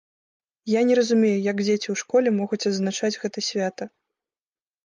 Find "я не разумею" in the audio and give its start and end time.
0.71-1.39